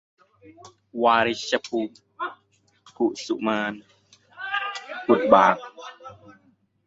[1.03, 1.93] วาริชภูมิ
[2.97, 3.81] กุสุมาลย์
[5.05, 5.55] กุดบาก